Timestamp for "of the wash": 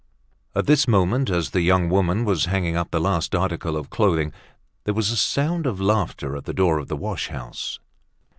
6.79-7.27